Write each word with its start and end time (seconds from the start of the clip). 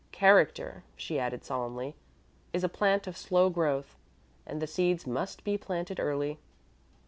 Character," 0.11 0.83
she 0.95 1.19
added 1.19 1.45
solemnly, 1.45 1.93
"is 2.53 2.63
a 2.63 2.69
plant 2.69 3.05
of 3.05 3.15
slow 3.15 3.51
growth, 3.51 3.95
and 4.47 4.59
the 4.59 4.65
seeds 4.65 5.05
must 5.05 5.43
be 5.43 5.59
planted 5.59 5.99
early." 5.99 6.39